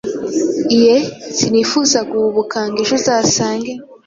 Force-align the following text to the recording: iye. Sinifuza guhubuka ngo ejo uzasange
iye. 0.77 0.95
Sinifuza 1.35 1.99
guhubuka 2.09 2.57
ngo 2.69 2.77
ejo 2.83 2.93
uzasange 2.99 3.71